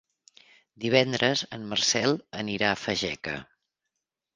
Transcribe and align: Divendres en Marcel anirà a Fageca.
Divendres 0.85 1.45
en 1.59 1.69
Marcel 1.75 2.19
anirà 2.43 2.75
a 2.75 2.83
Fageca. 2.89 3.41